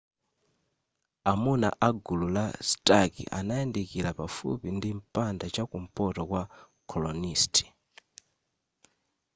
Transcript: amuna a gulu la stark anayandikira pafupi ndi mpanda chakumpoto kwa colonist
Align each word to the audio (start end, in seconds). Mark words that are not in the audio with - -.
amuna 1.31 1.69
a 1.87 1.89
gulu 2.03 2.27
la 2.35 2.45
stark 2.69 3.13
anayandikira 3.37 4.09
pafupi 4.19 4.67
ndi 4.77 4.89
mpanda 4.99 5.45
chakumpoto 5.55 6.21
kwa 6.29 6.41
colonist 6.91 7.55